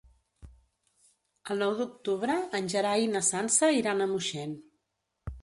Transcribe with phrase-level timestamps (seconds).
[1.55, 4.59] El nou d'octubre en Gerai i na Sança iran a Moixent.